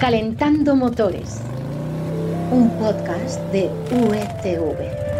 [0.00, 1.42] Calentando Motores,
[2.50, 5.10] un podcast de UETV.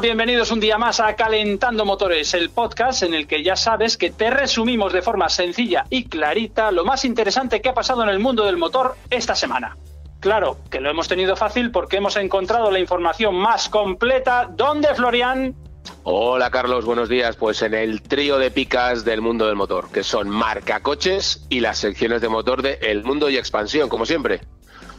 [0.00, 4.10] Bienvenidos un día más a Calentando Motores, el podcast en el que ya sabes que
[4.10, 8.20] te resumimos de forma sencilla y clarita lo más interesante que ha pasado en el
[8.20, 9.76] mundo del motor esta semana.
[10.24, 14.48] Claro, que lo hemos tenido fácil porque hemos encontrado la información más completa.
[14.50, 15.54] ¿Dónde, Florian?
[16.02, 17.36] Hola Carlos, buenos días.
[17.36, 21.60] Pues en el trío de picas del mundo del motor, que son marca coches y
[21.60, 24.40] las secciones de motor de El Mundo y Expansión, como siempre.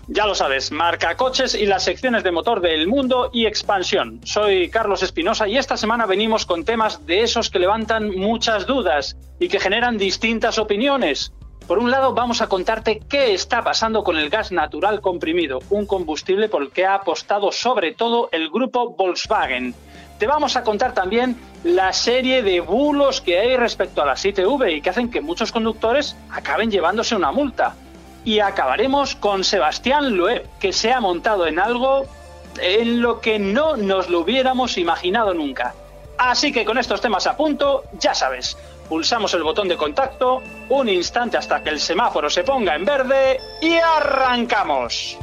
[0.07, 4.21] Ya lo sabes, marca coches y las secciones de motor del mundo y expansión.
[4.23, 9.17] Soy Carlos Espinosa y esta semana venimos con temas de esos que levantan muchas dudas
[9.39, 11.33] y que generan distintas opiniones.
[11.67, 15.87] Por un lado, vamos a contarte qué está pasando con el gas natural comprimido, un
[15.87, 19.73] combustible por el que ha apostado sobre todo el grupo Volkswagen.
[20.19, 24.75] Te vamos a contar también la serie de bulos que hay respecto a la ITV
[24.75, 27.75] y que hacen que muchos conductores acaben llevándose una multa.
[28.23, 32.05] Y acabaremos con Sebastián Loeb, que se ha montado en algo
[32.61, 35.73] en lo que no nos lo hubiéramos imaginado nunca.
[36.17, 38.55] Así que con estos temas a punto, ya sabes,
[38.87, 43.39] pulsamos el botón de contacto, un instante hasta que el semáforo se ponga en verde
[43.61, 45.17] y arrancamos.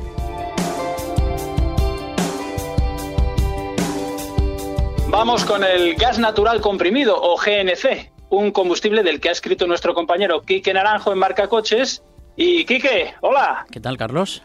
[5.09, 9.93] Vamos con el gas natural comprimido o GNC, un combustible del que ha escrito nuestro
[9.93, 12.03] compañero Quique Naranjo en Marca Coches.
[12.35, 13.67] Y Quique, hola.
[13.71, 14.43] ¿Qué tal, Carlos?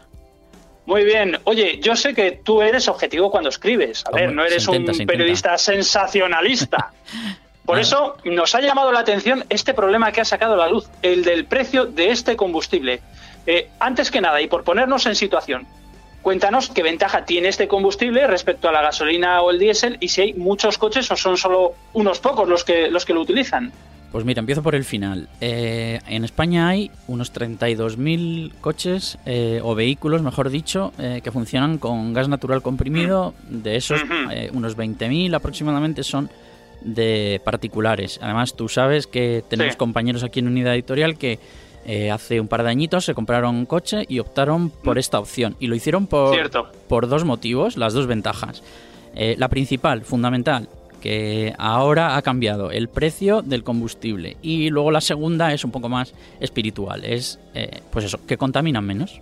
[0.84, 1.38] Muy bien.
[1.44, 4.04] Oye, yo sé que tú eres objetivo cuando escribes.
[4.06, 6.92] A ver, Hombre, no eres intenta, un se periodista sensacionalista.
[7.68, 7.82] Por Nada.
[7.82, 11.22] eso nos ha llamado la atención este problema que ha sacado a la luz, el
[11.22, 13.02] del precio de este combustible.
[13.46, 15.66] Eh, antes que nada, y por ponernos en situación,
[16.22, 20.22] cuéntanos qué ventaja tiene este combustible respecto a la gasolina o el diésel y si
[20.22, 23.70] hay muchos coches o son solo unos pocos los que, los que lo utilizan.
[24.12, 25.28] Pues mira, empiezo por el final.
[25.42, 31.76] Eh, en España hay unos 32.000 coches eh, o vehículos, mejor dicho, eh, que funcionan
[31.76, 33.34] con gas natural comprimido.
[33.50, 34.00] De esos,
[34.30, 36.30] eh, unos 20.000 aproximadamente son
[36.80, 38.18] de particulares.
[38.22, 39.78] Además, tú sabes que tenemos Sí.
[39.78, 41.38] compañeros aquí en Unidad Editorial que
[41.86, 44.98] eh, hace un par de añitos se compraron un coche y optaron por Mm.
[44.98, 45.56] esta opción.
[45.58, 46.70] Y lo hicieron por, Cierto.
[46.86, 48.62] por dos motivos, las dos ventajas.
[49.14, 50.68] Eh, la principal, fundamental,
[51.00, 54.36] que ahora ha cambiado el precio del combustible.
[54.42, 58.84] Y luego la segunda es un poco más espiritual, es eh, pues eso, que contaminan
[58.84, 59.20] menos.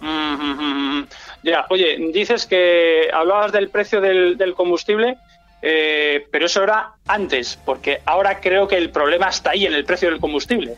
[0.00, 1.02] Mm,
[1.42, 5.16] Ya, oye, dices que hablabas del precio del, del combustible,
[5.62, 9.84] eh, pero eso era antes, porque ahora creo que el problema está ahí en el
[9.84, 10.74] precio del combustible.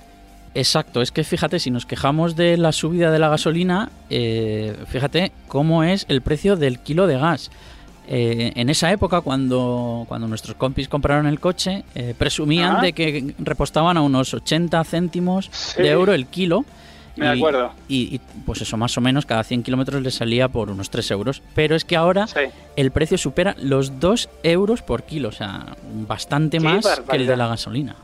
[0.55, 5.33] Exacto, es que fíjate, si nos quejamos de la subida de la gasolina, eh, fíjate
[5.49, 7.51] cómo es el precio del kilo de gas.
[8.09, 12.83] Eh, en esa época, cuando, cuando nuestros compis compraron el coche, eh, presumían Ajá.
[12.83, 15.81] de que repostaban a unos 80 céntimos Sí.
[15.83, 16.65] de euro el kilo.
[17.17, 17.73] Me y, acuerdo.
[17.89, 21.11] Y, y, pues eso, más o menos, cada 100 kilómetros le salía por unos 3
[21.11, 21.43] euros.
[21.55, 22.41] Pero es que ahora Sí.
[22.77, 25.67] el precio supera los 2 euros por kilo, o sea,
[26.09, 27.97] bastante Qué más que el de la gasolina.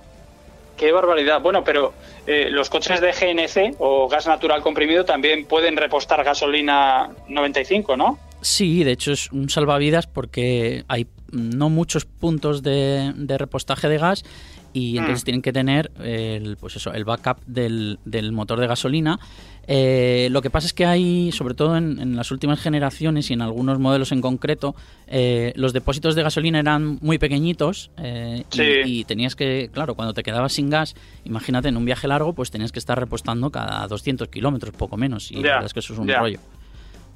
[0.76, 1.40] Qué barbaridad.
[1.40, 1.92] Bueno, pero
[2.26, 8.18] eh, los coches de GNC o gas natural comprimido también pueden repostar gasolina 95, ¿no?
[8.42, 13.98] Sí, de hecho es un salvavidas porque hay no muchos puntos de, de repostaje de
[13.98, 14.24] gas
[14.78, 15.24] y entonces Mm.
[15.24, 19.18] tienen que tener el, pues eso, el backup del, del motor de gasolina.
[19.70, 23.34] Eh, lo que pasa es que hay, sobre todo en, en las últimas generaciones y
[23.34, 24.74] en algunos modelos en concreto,
[25.06, 28.62] eh, los depósitos de gasolina eran muy pequeñitos eh, y- Sí.
[28.86, 32.50] y, tenías que, claro, cuando te quedabas sin gas, imagínate en un viaje largo, pues
[32.50, 35.92] tenías que estar repostando cada 200 kilómetros, poco menos, y la verdad es que eso
[35.92, 36.38] es un rollo.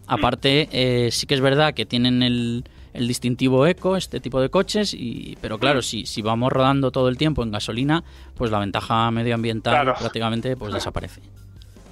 [0.06, 2.64] Aparte, eh, sí que es verdad que tienen el,
[2.94, 7.08] el distintivo eco, este tipo de coches, y, pero claro, si, si vamos rodando todo
[7.08, 8.04] el tiempo en gasolina,
[8.34, 9.94] pues la ventaja medioambiental Claro.
[9.98, 11.20] prácticamente pues desaparece.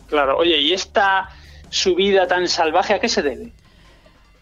[0.08, 0.36] Claro.
[0.38, 1.28] Oye, ¿y esta
[1.70, 3.52] subida tan salvaje a qué se debe?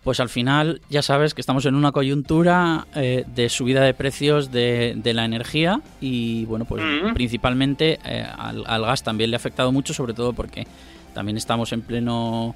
[0.02, 4.50] Pues al final ya sabes que estamos en una coyuntura eh, de subida de precios
[4.50, 7.12] de, de la energía y bueno, pues Mm.
[7.14, 10.66] principalmente eh, al, al gas también le ha afectado mucho, sobre todo porque
[11.14, 12.54] también estamos en pleno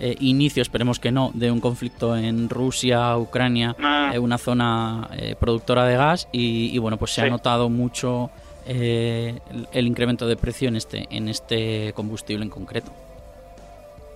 [0.00, 4.10] eh, inicio, esperemos que no, de un conflicto en Rusia, Ucrania, Ah.
[4.14, 8.30] eh, una zona eh, productora de gas y, y, bueno, pues se ha notado mucho
[8.66, 12.90] eh, el, el incremento de precio en este, en este combustible en concreto.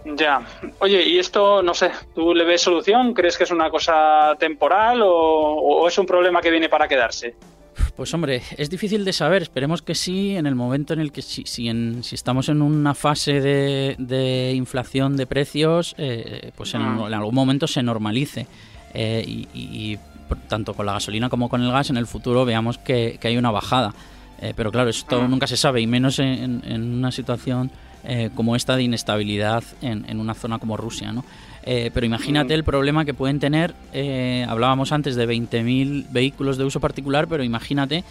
[0.05, 0.47] Ya.
[0.81, 3.15] Oye, ¿y esto, no sé, tú le ves solución?
[3.15, 7.35] ¿Crees que es una cosa temporal o, o es un problema que viene para quedarse?
[7.97, 9.43] Pues hombre, es difícil de saber.
[9.43, 11.71] Esperemos que sí, en el momento en el que si, si,
[12.03, 17.83] si estamos en una fase de, inflación de precios, eh, pues en, algún momento se
[17.83, 18.47] normalice.
[18.93, 19.99] Eh, y,
[20.49, 23.51] tanto con la gasolina como con el gas en el futuro veamos que, hay una
[23.51, 23.95] bajada.
[24.41, 27.71] Eh, pero claro, esto nunca se sabe, y menos en, una situación
[28.35, 31.13] como esta de inestabilidad en, en, una zona como Rusia.
[31.13, 31.25] ¿no?
[31.67, 32.57] Eh, pero imagínate mm.
[32.57, 37.43] el problema que pueden tener, eh, hablábamos antes de 20.000 vehículos de uso particular, pero
[37.43, 38.05] imagínate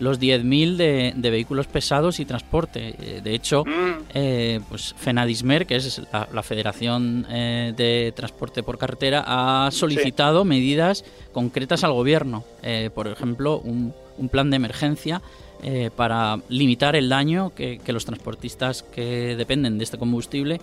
[0.00, 2.94] los 10.000 de, de vehículos pesados y transporte.
[2.98, 4.64] Eh, de hecho, mm.
[4.68, 11.92] pues Fenadismer, que es la, Federación de Transporte por Carretera, ha solicitado medidas concretas al
[11.92, 12.44] gobierno.
[12.94, 13.94] por ejemplo, un,
[14.30, 15.22] plan de emergencia
[15.96, 20.60] para limitar el daño que, los transportistas que dependen de este combustible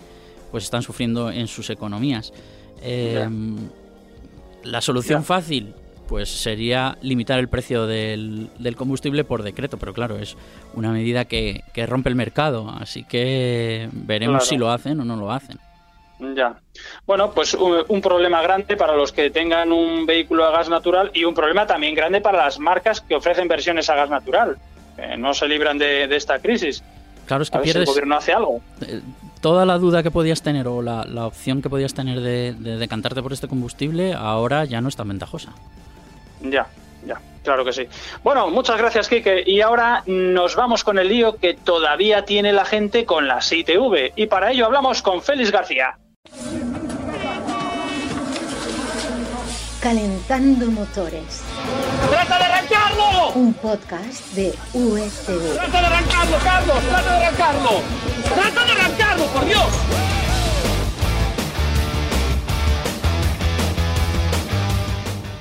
[0.51, 2.34] pues están sufriendo en sus economías.
[2.81, 3.57] Em,
[4.63, 5.74] la solución fácil,
[6.07, 10.38] pues sería limitar el precio del, combustible por decreto, pero claro, es
[10.74, 15.31] una medida que, rompe el mercado, así que veremos si lo hacen o no lo
[15.31, 15.59] hacen.
[16.36, 16.57] Ya.
[17.06, 21.25] Bueno, pues un, problema grande para los que tengan un vehículo a gas natural y
[21.25, 24.57] un problema también grande para las marcas que ofrecen versiones a gas natural.
[25.18, 26.83] no se libran de, esta crisis.
[27.27, 27.81] Claro, es que pierdes.
[27.81, 28.62] el gobierno hace algo.
[28.81, 29.01] Eh,
[29.42, 33.33] toda la duda que podías tener o la, opción que podías tener de, decantarte por
[33.33, 35.53] este combustible ahora ya no es tan ventajosa.
[36.42, 36.68] Ya,
[37.06, 37.88] ya, claro que sí.
[38.24, 39.44] Bueno, muchas gracias, Kike.
[39.45, 44.13] Y ahora nos vamos con el lío que todavía tiene la gente con la ITV.
[44.16, 45.98] Y para ello hablamos con Félix García.
[49.81, 51.44] Calentando motores.
[52.10, 53.30] ¡Trata de arrancarlo!
[53.36, 55.54] Un podcast de USV.
[55.54, 56.84] ¡Trata de arrancarlo, Carlos!
[56.89, 57.69] ¡Trata de arrancarlo!
[58.36, 59.87] ¡Trata de arrancarlo, por Dios!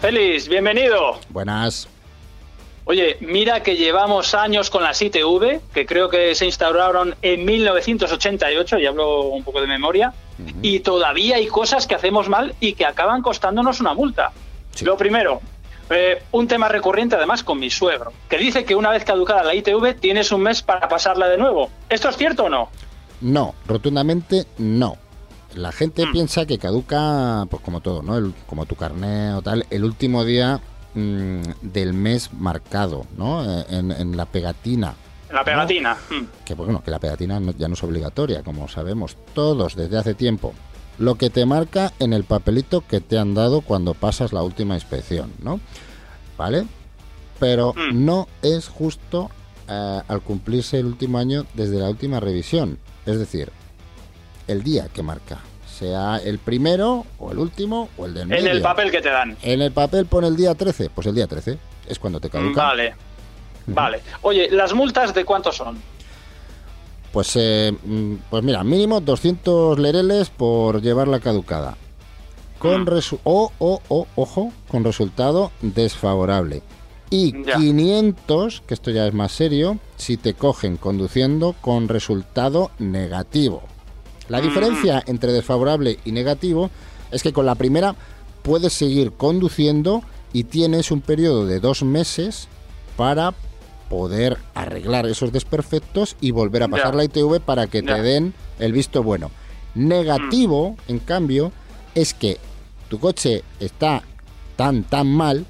[0.07, 1.19] Félix, bienvenido.
[1.31, 1.89] Buenas.
[2.85, 8.79] Oye, mira que llevamos años con las ITV, que creo que se instauraron en 1988,
[8.79, 10.15] y hablo un poco de memoria,
[10.63, 14.31] y todavía hay cosas que hacemos mal y que acaban costándonos una multa.
[14.83, 15.41] Lo primero,
[15.91, 19.57] eh, un tema recurrente además con mi suegro, que dice que una vez caducada la
[19.57, 21.69] ITV tienes un mes para pasarla de nuevo.
[21.89, 22.69] ¿Esto es cierto o no?
[23.21, 24.99] No, rotundamente no.
[25.57, 26.13] La gente mm.
[26.13, 28.33] piensa que caduca, pues como todo, ¿no?
[28.47, 30.61] como tu carnet o tal, el último día
[30.95, 33.43] mm, del mes marcado, ¿no?
[33.45, 34.95] Eh, en, la pegatina.
[35.33, 35.95] La pegatina.
[36.11, 36.45] Mm.
[36.45, 40.53] Que bueno, que la pegatina ya no es obligatoria, como sabemos todos desde hace tiempo
[40.99, 44.75] lo que te marca en el papelito que te han dado cuando pasas la última
[44.75, 45.61] inspección, ¿no?
[46.37, 46.67] ¿Vale?
[47.39, 48.05] Pero mm.
[48.05, 49.31] no es justo
[49.69, 52.79] eh, al cumplirse el último año desde la última revisión.
[53.05, 53.51] Es decir,
[54.47, 55.41] el día que marca.
[55.67, 58.47] Sea el primero o el último o el del medio.
[58.47, 59.37] En el papel que te dan.
[59.43, 60.91] En el papel pone el día 13.
[60.91, 61.59] Pues el día 13
[61.89, 62.63] es cuando te caduca.
[62.63, 62.95] Vale.
[63.67, 64.01] Vale.
[64.23, 65.77] Oye, ¿las multas de cuánto son?
[67.13, 71.77] Pues, eh, mm, pues mira, mínimo 200 lereles por llevarla caducada.
[72.59, 72.89] Con mm.
[73.25, 76.63] o, o, o, ojo, con resultado desfavorable.
[77.11, 83.63] Y 500, que esto ya es más serio, si te cogen conduciendo con resultado negativo.
[84.29, 84.43] La mm.
[84.43, 86.71] diferencia entre desfavorable y negativo
[87.11, 87.95] es que con la primera
[88.43, 90.03] puedes seguir conduciendo
[90.33, 92.49] y tienes un periodo de dos meses
[92.97, 93.35] para
[93.89, 98.73] poder arreglar esos desperfectos y volver a pasar la ITV para que te den el
[98.73, 99.31] visto bueno.
[99.75, 100.91] Negativo, mm.
[100.91, 101.53] en cambio,
[101.95, 102.39] es que
[102.89, 104.03] tu coche está
[104.57, 105.47] tan, tan mal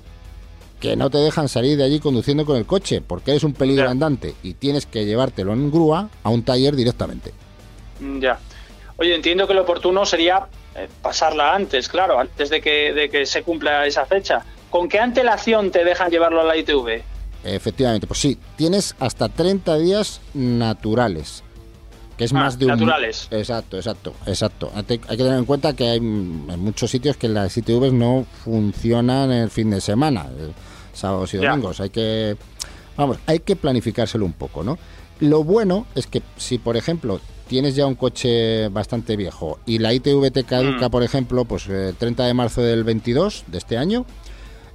[0.80, 3.88] que no te dejan salir de allí conduciendo con el coche porque eres un peligro
[3.88, 7.32] andante y tienes que llevártelo en grúa a un taller directamente.
[8.20, 8.38] Ya.
[8.98, 13.26] Oye, entiendo que lo oportuno sería eh, pasarla antes, claro, antes de que, de que
[13.26, 14.44] se cumpla esa fecha.
[14.70, 17.02] ¿Con qué antelación te dejan llevarlo a la ITV?
[17.44, 21.44] Efectivamente, pues sí, tienes hasta 30 días naturales.
[22.16, 22.72] Que es ah, más de un.
[22.72, 23.28] Naturales.
[23.30, 24.72] Exacto, exacto, exacto.
[24.74, 29.50] Hay que tener en cuenta que hay muchos sitios que las ITVs no funcionan el
[29.50, 30.26] fin de semana,
[30.94, 31.80] sábados y domingos.
[31.80, 32.36] Hay que.
[32.96, 34.78] Vamos, hay que planificárselo un poco, ¿no?
[35.20, 39.92] Lo bueno es que si, por ejemplo, tienes ya un coche bastante viejo y la
[39.92, 40.90] ITV te caduca, mm.
[40.90, 44.04] por ejemplo, pues el 30 de marzo del 22 de este año,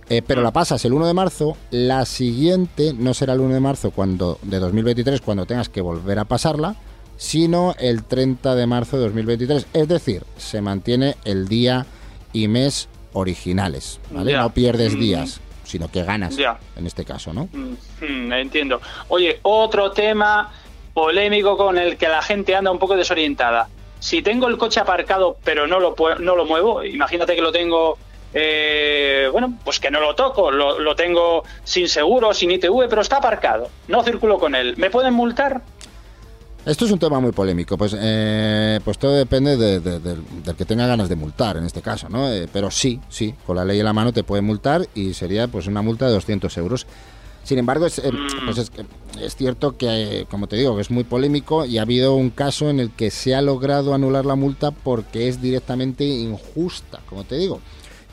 [0.10, 3.60] eh, pero la pasas el 1 de marzo, la siguiente no será el 1 de
[3.60, 6.76] marzo cuando, de 2023 cuando tengas que volver a pasarla,
[7.18, 9.68] sino el 30 de marzo de 2023.
[9.74, 11.86] Es decir, se mantiene el día
[12.34, 14.34] y mes originales, ¿vale?
[14.34, 15.00] No pierdes mm.
[15.00, 16.36] días, sino que ganas
[16.76, 17.48] en este caso, ¿no?
[17.52, 18.82] Mm, mm, entiendo.
[19.10, 20.52] Oye, otro tema
[20.94, 23.68] polémico con el que la gente anda un poco desorientada.
[24.00, 27.98] Si tengo el coche aparcado pero no lo, no lo muevo, imagínate que lo tengo
[28.34, 33.18] eh, bueno, pues que no lo toco, lo, tengo sin seguro, sin ITV, pero está
[33.18, 34.76] aparcado, no circulo con él.
[34.78, 35.62] ¿Me pueden multar?
[36.66, 40.56] Esto es un tema muy polémico, pues, eh, pues todo depende de- de- del, del
[40.56, 42.32] que tenga ganas de multar en este caso, ¿no?
[42.32, 45.48] Eh, pero sí, sí, con la ley en la mano te pueden multar y sería
[45.48, 46.86] pues una multa de 200 euros.
[47.44, 48.12] Sin embargo, es, eh,
[48.46, 48.72] pues es,
[49.20, 52.80] es cierto que, como te digo, es muy polémico y ha habido un caso en
[52.80, 57.60] el que se ha logrado anular la multa porque es directamente injusta, como te digo.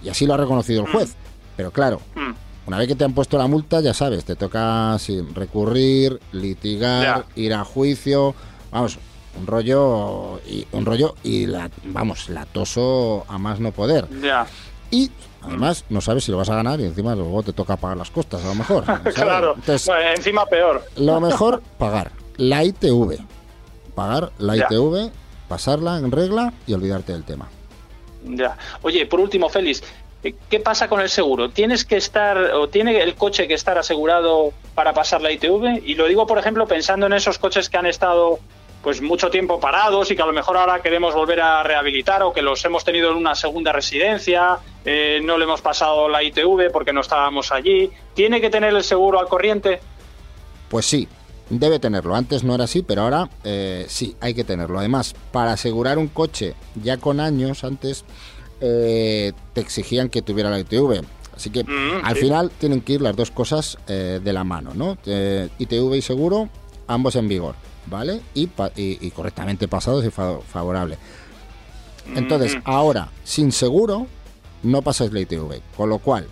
[0.03, 1.15] Y así lo ha reconocido el juez.
[1.57, 2.35] Pero claro, Mm.
[2.69, 7.27] una vez que te han puesto la multa, ya sabes, te toca sí, recurrir, litigar,
[7.37, 8.35] ir a juicio,
[8.71, 8.99] vamos,
[9.39, 14.09] un rollo y un rollo y la vamos, latoso a más no poder.
[14.23, 14.47] Ya.
[14.91, 15.11] Y
[15.43, 18.11] además no sabes si lo vas a ganar y encima luego te toca pagar las
[18.11, 18.85] costas a lo mejor.
[18.87, 19.15] ¿sabes?
[19.15, 20.85] Claro, Entonces, Bueno, encima peor.
[20.97, 23.19] lo mejor pagar la ITV.
[23.95, 24.67] Pagar la Ya.
[24.71, 25.11] ITV,
[25.49, 27.49] pasarla en regla y olvidarte del tema.
[28.25, 28.57] Ya.
[28.83, 29.83] Oye, por último, Félix,
[30.23, 31.51] eh, ¿qué pasa con el seguro?
[31.51, 35.83] ¿Tienes que estar o tiene el coche que estar asegurado para pasar la ITV?
[35.85, 38.39] Y lo digo, por ejemplo, pensando en esos coches que han estado
[38.83, 42.33] pues mucho tiempo parados y que a lo mejor ahora queremos volver a rehabilitar o
[42.33, 46.71] que los hemos tenido en una segunda residencia, eh, no le hemos pasado la ITV
[46.73, 47.91] porque no estábamos allí.
[48.15, 49.81] ¿Tiene que tener el seguro al corriente?
[50.69, 51.09] Pues sí,
[51.51, 52.15] debe tenerlo.
[52.15, 54.79] Antes no era así, pero ahora eh, sí, hay que tenerlo.
[54.79, 58.05] Además, para asegurar un coche ya con años antes,
[58.61, 61.03] eh, te exigían que tuviera la ITV.
[61.35, 62.23] Así que Mm, al sí.
[62.23, 64.99] final tienen que ir las dos cosas eh, de la mano, ¿no?
[65.07, 66.49] Eh, ITV y seguro,
[66.89, 67.55] ambos en vigor,
[67.91, 68.21] ¿vale?
[68.35, 70.99] Y, pa- y- y correctamente pasados y fa- favorable.
[72.15, 72.61] Entonces, Mm.
[72.65, 74.07] ahora, sin seguro,
[74.63, 75.61] no pasas la ITV.
[75.77, 76.27] Con lo cual,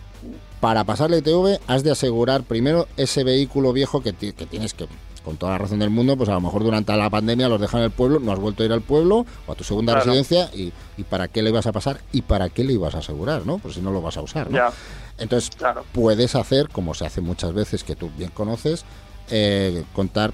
[0.60, 4.86] para pasar la ITV, has de asegurar primero ese vehículo viejo que, que tienes que,
[5.24, 7.80] con toda la razón del mundo, pues a lo mejor durante la pandemia los dejan
[7.80, 10.06] en el pueblo, no has vuelto a ir al pueblo o a tu segunda Claro.
[10.06, 12.98] residencia y, y para qué le ibas a pasar y para qué le ibas a
[12.98, 13.58] asegurar, ¿no?
[13.58, 14.56] Pues si no lo vas a usar, ¿no?
[14.56, 14.72] Ya.
[15.18, 15.84] Entonces, Claro.
[15.92, 18.84] puedes hacer, como se hace muchas veces que tú bien conoces,
[19.30, 20.32] eh, contar,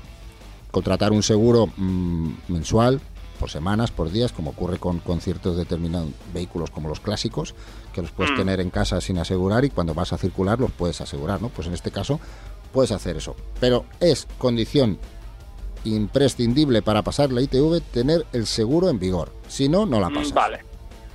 [0.73, 3.01] contratar un seguro mm, mensual,
[3.39, 7.55] por semanas, por días, como ocurre con, con ciertos determinados vehículos como los clásicos,
[7.93, 8.37] que los puedes Mm.
[8.37, 11.49] tener en casa sin asegurar y cuando vas a circular los puedes asegurar, ¿no?
[11.49, 12.19] Pues en este caso
[12.73, 13.37] puedes hacer eso.
[13.61, 14.99] Pero es condición
[15.85, 19.33] imprescindible para pasar la ITV tener el seguro en vigor.
[19.49, 20.33] Si no, no la Mm, pasas.
[20.35, 20.59] Vale.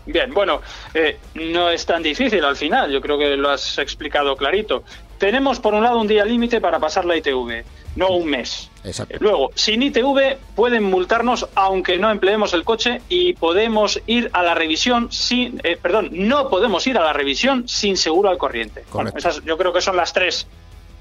[0.05, 0.61] Bien, bueno,
[0.93, 4.83] eh, no es tan difícil al final, yo creo que lo has explicado clarito.
[5.17, 7.63] Tenemos por un lado un día límite para pasar la ITV,
[7.97, 8.69] no un mes.
[8.83, 9.17] Exacto.
[9.19, 14.53] Luego, sin ITV pueden multarnos aunque no empleemos el coche y podemos ir a la
[14.53, 18.85] revisión sin, eh, perdón, no podemos ir a la revisión sin seguro al corriente.
[18.93, 20.47] Bueno, esas yo creo que son las tres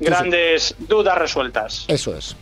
[0.01, 1.85] grandes dudas resueltas.
[1.89, 2.35] Eso es.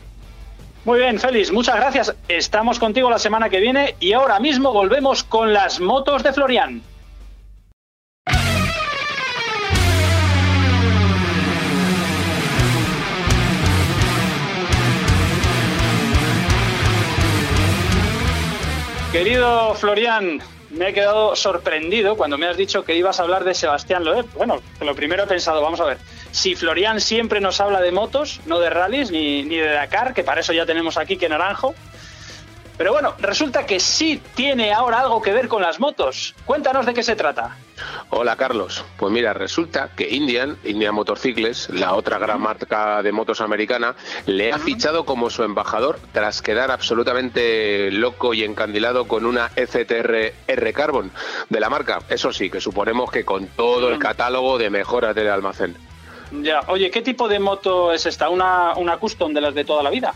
[0.85, 2.15] Muy bien, Félix, muchas gracias.
[2.29, 6.83] Estamos contigo la semana que viene y ahora mismo volvemos con las motos de Florian.
[19.15, 20.41] Querido Florian,
[20.71, 24.27] me he quedado sorprendido cuando me has dicho que ibas a hablar de Sebastián Loeb.
[24.35, 25.99] Bueno, lo primero he pensado, vamos a ver,
[26.33, 30.25] si Florian siempre nos habla de motos, no de rallies ni, ni de Dakar, que
[30.25, 31.77] para eso ya tenemos aquí que Naranjo.
[32.77, 36.35] Pero bueno, resulta que sí tiene ahora algo que ver con las motos.
[36.45, 37.57] Cuéntanos de qué se trata.
[38.11, 43.41] Hola Carlos, pues mira, resulta que Indian, Indian Motorcycles, la otra gran marca de motos
[43.41, 43.95] americana,
[44.27, 50.33] le ha fichado como su embajador tras quedar absolutamente loco y encandilado con una FTR
[50.47, 51.11] R Carbon
[51.49, 52.01] de la marca.
[52.09, 55.77] Eso sí, que suponemos que con todo el catálogo de mejoras del almacén.
[56.43, 58.29] Ya, oye, ¿qué tipo de moto es esta?
[58.29, 60.13] ¿Una, una custom de las de toda la vida?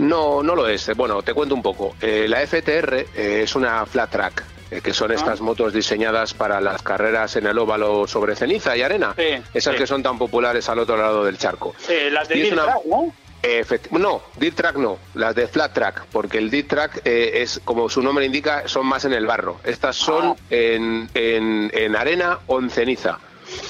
[0.00, 0.90] No, no lo es.
[0.96, 1.94] Bueno, te cuento un poco.
[2.00, 6.60] Eh, la FTR eh, es una flat track, eh, que son estas motos diseñadas para
[6.60, 9.14] las carreras en el óvalo sobre ceniza y arena.
[9.16, 9.78] Sí, Esas sí.
[9.80, 11.74] que son tan populares al otro lado del charco.
[11.78, 13.12] Sí, las de Dirt una- Track, ¿no?
[13.42, 17.58] Efect- no, dirt track no, las de flat track, porque el dirt track eh, es,
[17.64, 19.60] como su nombre indica, son más en el barro.
[19.64, 20.36] Estas son Ah.
[20.50, 23.18] en, en- en arena o en ceniza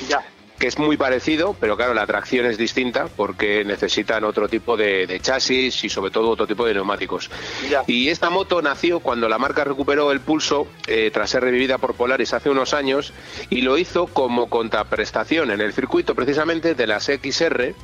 [0.08, 0.24] Ya.
[0.60, 5.06] Que es muy parecido, pero claro, la tracción es distinta porque necesitan otro tipo de,
[5.06, 7.30] de chasis y sobre todo otro tipo de neumáticos.
[7.68, 7.82] Ya.
[7.86, 11.94] Y esta moto nació cuando la marca recuperó el pulso eh, tras ser revivida por
[11.94, 13.14] Polaris hace unos años
[13.48, 17.74] y lo hizo como contraprestación en el circuito precisamente de las XR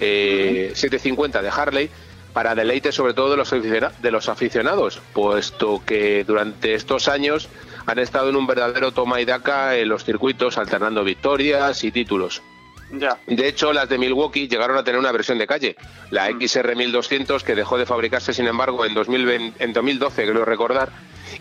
[0.00, 1.90] eh, 750 de Harley
[2.32, 7.48] para deleite sobre todo de los, de los aficionados, puesto que durante estos años
[7.86, 12.42] han estado en un verdadero toma y daca en los circuitos, alternando victorias y títulos.
[12.90, 13.18] Ya.
[13.26, 15.76] De hecho, las de Milwaukee llegaron a tener una versión de calle,
[16.10, 20.90] la XR1200, que dejó de fabricarse, sin embargo, en, 2020 en 2012, creo recordar,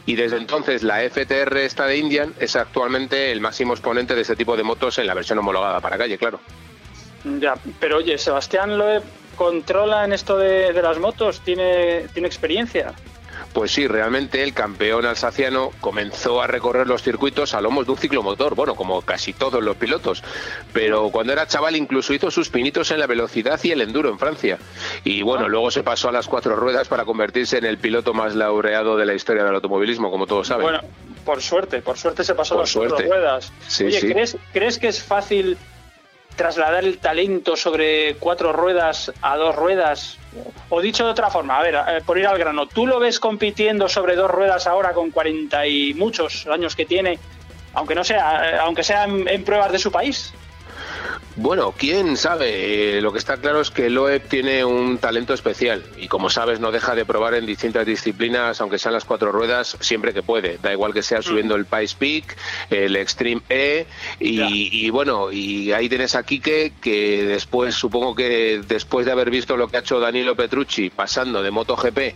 [0.08, 4.36] y desde entonces la FTR esta de Indian es actualmente el máximo exponente de este
[4.36, 6.40] tipo de motos en la versión homologada para calle, claro.
[7.40, 9.04] Ya, pero oye, Sebastián Loeb
[9.36, 12.94] controla en esto de, de las motos, tiene, tiene experiencia.
[13.56, 17.98] Pues sí, realmente el campeón alsaciano comenzó a recorrer los circuitos a lomos de un
[17.98, 20.22] ciclomotor, bueno, como casi todos los pilotos,
[20.74, 24.20] pero cuando era chaval incluso hizo sus pinitos en la velocidad y el enduro en
[24.20, 24.58] Francia.
[25.06, 28.36] Y bueno, luego se pasó a las cuatro ruedas para convertirse en el piloto más
[28.36, 30.64] laureado de la historia del automovilismo, como todos saben.
[30.64, 30.82] Bueno,
[31.24, 33.08] por suerte, por suerte se pasó a las cuatro suerte.
[33.10, 33.54] ruedas.
[33.70, 34.12] Sí, Oye, sí.
[34.12, 35.58] ¿crees, ¿crees que es fácil
[36.36, 40.18] trasladar el talento sobre cuatro ruedas a dos ruedas?
[40.70, 43.20] O dicho de otra forma, a ver, eh, por ir al grano, ¿tú lo ves
[43.20, 47.20] compitiendo sobre dos ruedas ahora con 40 y muchos años que tiene,
[47.74, 50.34] aunque no sea, eh, aunque sea en, en pruebas de su país?
[51.38, 52.98] Bueno, quién sabe.
[52.98, 56.62] Eh, lo que está claro es que Loeb tiene un talento especial y, como sabes,
[56.62, 60.58] no deja de probar en distintas disciplinas, aunque sean las cuatro ruedas, siempre que puede.
[60.62, 62.38] Da igual que sea subiendo el Pice Peak,
[62.70, 63.86] el Extreme E
[64.20, 69.58] y, bueno, y ahí tienes a Quique que después, supongo que después de haber visto
[69.58, 72.16] lo que ha hecho Danilo Petrucci pasando de MotoGP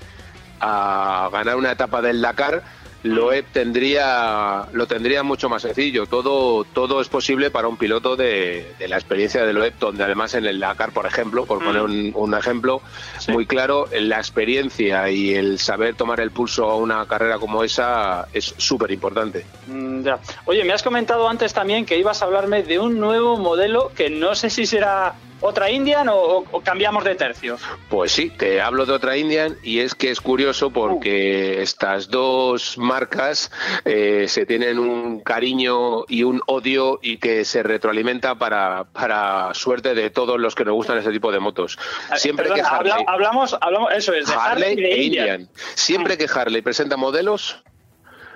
[0.61, 2.63] a ganar una etapa del Dakar.
[3.03, 6.05] Loeb tendría lo tendría mucho más sencillo.
[6.05, 10.33] Todo todo es posible para un piloto de, de la experiencia de Loeb, donde además
[10.33, 12.81] en el Dakar, por ejemplo, por poner un, un ejemplo
[13.19, 13.31] Sí.
[13.31, 18.27] muy claro, la experiencia y el saber tomar el pulso a una carrera como esa
[18.33, 19.45] es súper importante.
[19.67, 20.07] Mm.
[20.45, 24.09] Oye, me has comentado antes también que ibas a hablarme de un nuevo modelo que
[24.09, 27.57] no sé si será otra Indian o, o- o cambiamos de tercio.
[27.89, 32.77] Pues sí, te hablo de otra Indian y es que es curioso porque estas dos
[32.77, 33.51] marcas
[33.85, 39.93] eh, se tienen un cariño y un odio y que se retroalimenta para, para suerte
[39.95, 41.77] de todos los que nos gustan este tipo de motos.
[42.15, 45.03] Siempre Perdona, que Harley, habla- hablamos, hablamos, eso es, de Harley, Harley y de e
[45.03, 45.41] Indian.
[45.41, 47.63] Indian, siempre que Harley presenta modelos,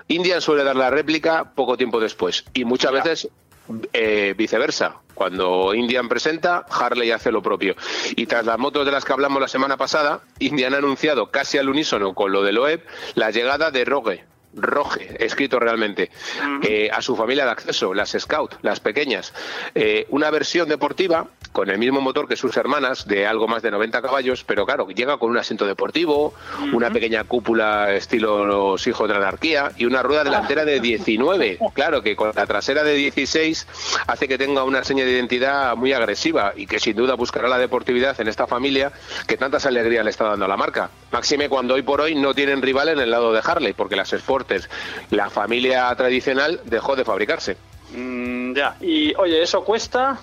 [0.08, 3.28] Indian suele dar la réplica poco tiempo después y muchas veces
[3.92, 4.96] eh, viceversa.
[5.14, 7.76] Cuando Indian presenta, Harley hace lo propio.
[8.16, 11.58] Y tras las motos de las que hablamos la semana pasada, Indian ha anunciado casi
[11.58, 14.24] al unísono con lo de Loeb la llegada de Rogue.
[14.56, 16.10] Roge, escrito realmente,
[16.62, 19.32] eh, a su familia de acceso, las Scout, las pequeñas.
[19.74, 23.70] Eh, una versión deportiva con el mismo motor que sus hermanas, de algo más de
[23.70, 26.34] 90 caballos, pero claro, llega con un asiento deportivo,
[26.72, 31.58] una pequeña cúpula estilo los hijos de la anarquía y una rueda delantera de 19.
[31.72, 33.68] Claro que con la trasera de 16
[34.08, 37.58] hace que tenga una seña de identidad muy agresiva y que sin duda buscará la
[37.58, 38.90] deportividad en esta familia
[39.28, 40.90] que tantas alegrías le está dando a la marca.
[41.14, 44.08] Máxime cuando hoy por hoy no tienen rival en el lado de Harley, porque las
[44.10, 44.68] Sporters,
[45.10, 47.56] la familia tradicional, dejó de fabricarse.
[47.96, 50.18] Mm, ya, y oye, ¿eso cuesta?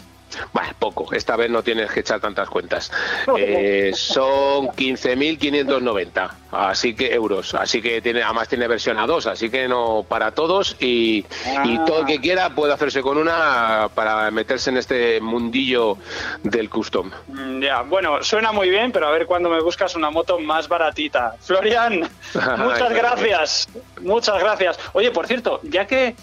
[0.54, 2.91] Bah, poco, esta vez no tienes que echar tantas cuentas.
[3.38, 9.67] Eh, son 15.590, así que euros, así que tiene, además tiene versión A2, así que
[9.67, 11.26] no para todos y, y
[11.78, 11.84] Ah.
[11.86, 15.98] todo el que quiera puede hacerse con una para meterse en este mundillo
[16.44, 17.12] del custom.
[17.28, 20.67] Mm, ya, bueno, suena muy bien, pero a ver cuándo me buscas una moto más
[20.67, 21.36] baratita.
[21.41, 22.02] Florian,
[22.58, 23.70] muchas gracias,
[24.02, 24.80] muchas gracias.
[24.94, 26.15] Oye, por cierto, ya que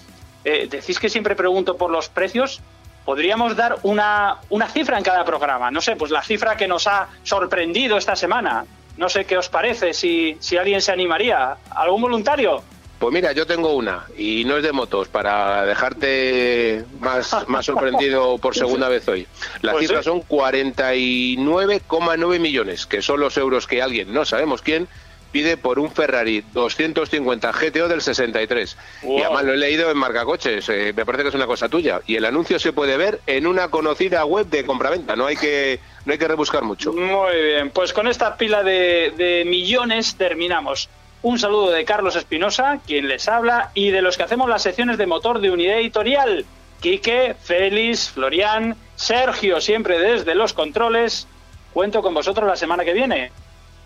[0.45, 2.61] eh, decís que siempre pregunto por los precios,
[3.09, 5.71] podríamos dar una, una cifra en cada programa.
[5.71, 8.67] No sé, pues la cifra que nos ha sorprendido esta semana.
[8.99, 11.57] No sé qué os parece, si, si alguien se animaría.
[11.71, 12.63] ¿Algún voluntario?
[12.99, 18.37] Pues mira, yo tengo una y no es de motos para dejarte más, más sorprendido
[18.37, 19.27] por segunda vez hoy.
[19.63, 20.11] Las Pues cifras sí.
[20.11, 24.87] son 49,9 millones, que son los euros que alguien, no sabemos quién,
[25.31, 28.77] pide por un Ferrari 250 GTO del 63.
[29.03, 29.25] Y Wow.
[29.25, 32.01] además lo he leído en Marcacoches, eh, me parece que es una cosa tuya.
[32.07, 35.81] Y el anuncio se puede ver en una conocida web de compraventa, no hay que,
[36.05, 36.93] no hay que rebuscar mucho.
[36.93, 40.89] Muy bien, pues con esta pila de, de millones terminamos.
[41.21, 44.99] Un saludo de Carlos Espinosa, quien les habla, y de los que hacemos las secciones
[44.99, 46.45] de motor de unidad editorial.
[46.81, 51.27] Quique, Félix, Florian, Sergio, siempre desde los controles.
[51.73, 53.33] Cuento con vosotros la semana que viene.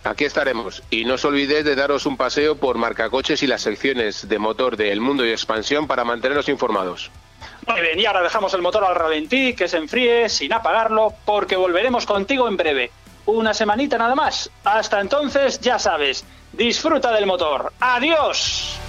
[0.05, 0.83] Aquí estaremos.
[0.91, 4.77] Y no os olvidéis de daros un paseo por Marcacoches y las secciones de motor
[4.77, 7.11] de El Mundo y Expansión para manteneros informados.
[7.67, 11.55] Muy bien, y ahora dejamos el motor al ralentí, que se enfríe sin apagarlo, porque
[11.55, 12.91] volveremos contigo en breve.
[13.27, 14.51] Una semanita nada más.
[14.65, 17.73] Hasta entonces, ya sabes, disfruta del motor.
[17.79, 18.82] ¡Adiós!